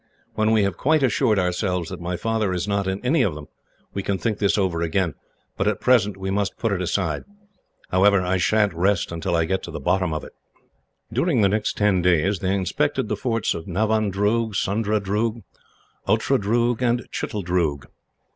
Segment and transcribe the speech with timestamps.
[0.33, 3.47] When we have quite assured ourselves that my father is not in any of them,
[3.93, 5.13] we can think this over again;
[5.57, 7.23] but at present we must put it aside.
[7.91, 10.33] However, I sha'n't rest until I get to the bottom of it."
[11.13, 15.43] During the next ten days, they inspected the forts of Navandroog, Sundradroog,
[16.07, 17.85] Outradroog, and Chitteldroog.